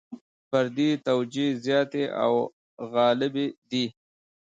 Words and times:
فردي 0.49 0.89
توجیې 1.07 1.47
زیاتې 1.65 2.03
او 2.23 2.33
غالبې 2.93 3.47
دي. 3.69 3.85